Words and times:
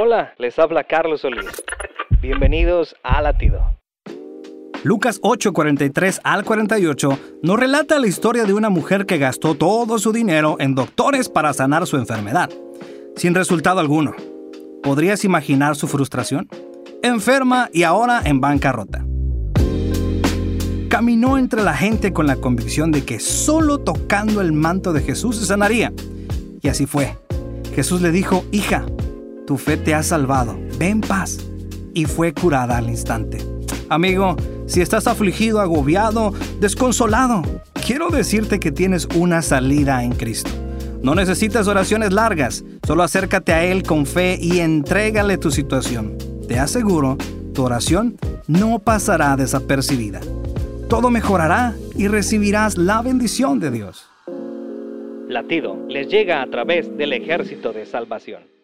Hola, 0.00 0.32
les 0.38 0.56
habla 0.60 0.84
Carlos 0.84 1.22
Solís. 1.22 1.44
Bienvenidos 2.22 2.94
a 3.02 3.20
Latido. 3.20 3.58
Lucas 4.84 5.18
8:43 5.22 6.20
al 6.22 6.44
48 6.44 7.18
nos 7.42 7.58
relata 7.58 7.98
la 7.98 8.06
historia 8.06 8.44
de 8.44 8.54
una 8.54 8.70
mujer 8.70 9.06
que 9.06 9.18
gastó 9.18 9.56
todo 9.56 9.98
su 9.98 10.12
dinero 10.12 10.54
en 10.60 10.76
doctores 10.76 11.28
para 11.28 11.52
sanar 11.52 11.84
su 11.88 11.96
enfermedad, 11.96 12.48
sin 13.16 13.34
resultado 13.34 13.80
alguno. 13.80 14.14
¿Podrías 14.84 15.24
imaginar 15.24 15.74
su 15.74 15.88
frustración? 15.88 16.48
Enferma 17.02 17.68
y 17.72 17.82
ahora 17.82 18.22
en 18.24 18.40
bancarrota. 18.40 19.04
Caminó 20.88 21.38
entre 21.38 21.64
la 21.64 21.74
gente 21.74 22.12
con 22.12 22.28
la 22.28 22.36
convicción 22.36 22.92
de 22.92 23.04
que 23.04 23.18
solo 23.18 23.78
tocando 23.78 24.42
el 24.42 24.52
manto 24.52 24.92
de 24.92 25.00
Jesús 25.00 25.38
se 25.38 25.46
sanaría. 25.46 25.92
Y 26.62 26.68
así 26.68 26.86
fue. 26.86 27.18
Jesús 27.74 28.00
le 28.00 28.12
dijo, 28.12 28.44
hija, 28.52 28.86
tu 29.48 29.58
fe 29.58 29.76
te 29.76 29.94
ha 29.94 30.04
salvado, 30.04 30.56
ve 30.78 30.90
en 30.90 31.00
paz. 31.00 31.38
Y 31.92 32.04
fue 32.04 32.32
curada 32.32 32.76
al 32.76 32.88
instante. 32.88 33.38
Amigo, 33.88 34.36
si 34.66 34.80
estás 34.80 35.08
afligido, 35.08 35.60
agobiado, 35.60 36.32
desconsolado, 36.60 37.42
quiero 37.84 38.10
decirte 38.10 38.60
que 38.60 38.70
tienes 38.70 39.08
una 39.16 39.42
salida 39.42 40.04
en 40.04 40.12
Cristo. 40.12 40.50
No 41.02 41.16
necesitas 41.16 41.66
oraciones 41.66 42.12
largas, 42.12 42.64
solo 42.86 43.02
acércate 43.02 43.52
a 43.52 43.64
Él 43.64 43.82
con 43.82 44.06
fe 44.06 44.38
y 44.40 44.60
entrégale 44.60 45.38
tu 45.38 45.50
situación. 45.50 46.16
Te 46.46 46.60
aseguro, 46.60 47.16
tu 47.54 47.64
oración 47.64 48.18
no 48.46 48.78
pasará 48.78 49.34
desapercibida 49.36 50.20
todo 50.88 51.10
mejorará 51.10 51.74
y 51.96 52.08
recibirás 52.08 52.78
la 52.78 53.02
bendición 53.02 53.60
de 53.60 53.70
Dios. 53.70 54.08
Latido 55.28 55.76
les 55.88 56.08
llega 56.08 56.40
a 56.40 56.46
través 56.46 56.96
del 56.96 57.12
ejército 57.12 57.74
de 57.74 57.84
salvación. 57.84 58.57